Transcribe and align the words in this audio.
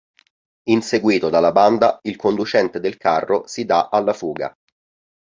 Inseguito 0.69 1.29
dalla 1.29 1.51
banda, 1.51 1.99
il 2.05 2.15
conducente 2.15 2.79
del 2.79 2.97
carro 2.97 3.45
si 3.45 3.65
dà 3.65 3.89
alla 3.91 4.13
fuga. 4.13 4.51